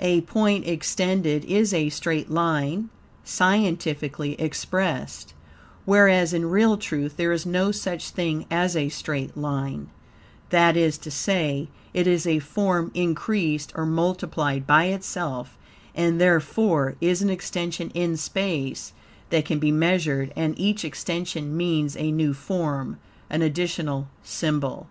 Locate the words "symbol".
24.24-24.88